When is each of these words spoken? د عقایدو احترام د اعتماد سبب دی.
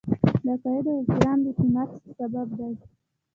د 0.43 0.45
عقایدو 0.53 0.91
احترام 0.99 1.39
د 1.43 1.45
اعتماد 1.49 1.89
سبب 2.17 2.47
دی. 2.57 2.73